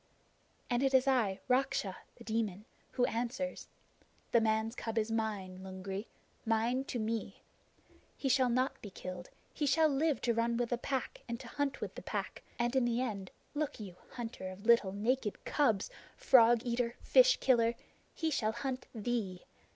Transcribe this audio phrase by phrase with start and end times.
[0.67, 3.67] "And it is I, Raksha [The Demon], who answers.
[4.31, 6.07] The man's cub is mine, Lungri
[6.43, 7.43] mine to me!
[8.17, 9.29] He shall not be killed.
[9.53, 12.75] He shall live to run with the Pack and to hunt with the Pack; and
[12.75, 17.75] in the end, look you, hunter of little naked cubs frog eater fish killer
[18.15, 19.43] he shall hunt thee!